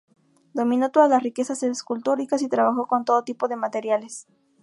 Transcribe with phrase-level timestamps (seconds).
[0.55, 4.25] Dominó todas las riquezas escultóricas y trabajó con todo tipo de materiales.